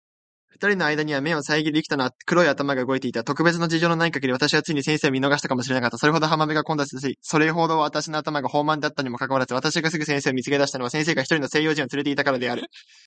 [0.47, 3.23] 二人の間あいだには目を遮（さえぎ）る幾多の黒い頭が動いていた。
[3.23, 5.99] 特別の事情のない限り、私はついに先生を見逃したかも知れなかった。
[5.99, 12.63] それほど浜辺が混雑し、それほど私の頭が放漫（ほうまん）であったにもかかわらず、私がすぐ先生を見付け出したのは、先生が一人の西洋人を伴（つ）れていたからである。